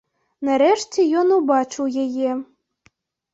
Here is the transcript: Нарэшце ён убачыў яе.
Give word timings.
Нарэшце 0.47 1.05
ён 1.19 1.27
убачыў 1.35 1.85
яе. 2.05 2.31